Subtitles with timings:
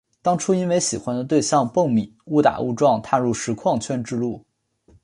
[0.23, 4.43] 当初因为喜欢的对象蹦米误打误撞踏入实况圈之路。